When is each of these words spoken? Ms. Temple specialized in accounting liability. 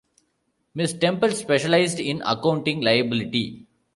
Ms. 0.73 0.95
Temple 0.97 1.29
specialized 1.29 1.99
in 1.99 2.23
accounting 2.25 2.81
liability. 2.81 3.67